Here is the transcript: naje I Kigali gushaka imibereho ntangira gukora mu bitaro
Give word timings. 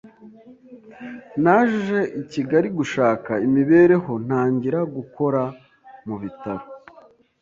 naje 1.43 1.99
I 2.19 2.21
Kigali 2.31 2.67
gushaka 2.77 3.31
imibereho 3.47 4.11
ntangira 4.25 4.79
gukora 4.95 5.41
mu 6.05 6.15
bitaro 6.21 6.65